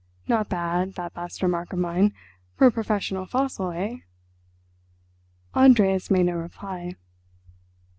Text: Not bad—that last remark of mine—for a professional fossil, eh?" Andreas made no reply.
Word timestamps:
Not 0.27 0.49
bad—that 0.49 1.15
last 1.15 1.43
remark 1.43 1.73
of 1.73 1.77
mine—for 1.77 2.65
a 2.65 2.71
professional 2.71 3.27
fossil, 3.27 3.69
eh?" 3.69 3.97
Andreas 5.53 6.09
made 6.09 6.25
no 6.25 6.33
reply. 6.33 6.95